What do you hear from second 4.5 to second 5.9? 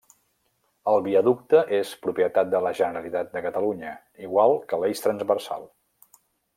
que l'eix Transversal.